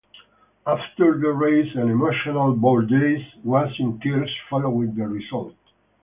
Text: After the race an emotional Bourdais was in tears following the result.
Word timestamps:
After 0.65 1.19
the 1.19 1.29
race 1.31 1.75
an 1.75 1.91
emotional 1.91 2.55
Bourdais 2.55 3.23
was 3.43 3.71
in 3.77 3.99
tears 3.99 4.35
following 4.49 4.95
the 4.95 5.07
result. 5.07 5.53